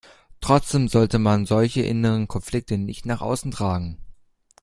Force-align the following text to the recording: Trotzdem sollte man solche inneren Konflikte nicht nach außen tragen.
Trotzdem 0.39 0.87
sollte 0.87 1.19
man 1.19 1.45
solche 1.45 1.83
inneren 1.83 2.27
Konflikte 2.27 2.79
nicht 2.79 3.05
nach 3.05 3.21
außen 3.21 3.51
tragen. 3.51 3.99